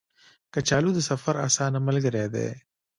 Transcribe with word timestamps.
کچالو 0.53 0.89
د 0.95 0.99
سفر 1.09 1.35
اسانه 1.47 1.79
ملګری 1.87 2.25
دی 2.33 2.49